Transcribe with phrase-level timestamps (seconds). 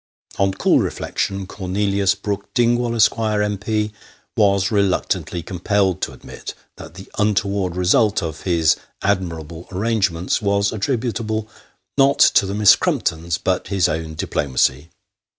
[0.39, 3.91] On cool reflection, Cornelius Brook Dingwall, Esq., M.P.,
[4.35, 11.47] was reluctantly compelled to admit that the untoward result of his admirable arrangements was attributable,
[11.99, 14.89] not to the Miss Crumptons, but his own diplomacy.